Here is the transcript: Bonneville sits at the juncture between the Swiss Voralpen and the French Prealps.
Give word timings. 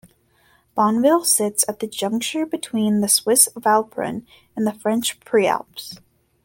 Bonneville 0.73 1.23
sits 1.25 1.63
at 1.69 1.79
the 1.79 1.85
juncture 1.85 2.43
between 2.47 3.01
the 3.01 3.07
Swiss 3.07 3.47
Voralpen 3.55 4.25
and 4.55 4.65
the 4.65 4.73
French 4.73 5.19
Prealps. 5.19 5.99